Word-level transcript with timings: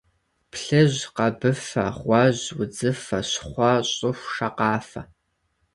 Плъыжь, 0.51 1.01
къэбыфэ, 1.15 1.85
гъуэжь, 1.99 2.45
удзыфэ, 2.59 3.19
щхъуэ, 3.29 3.71
щӏыху, 3.95 4.29
шакъафэ. 4.33 5.01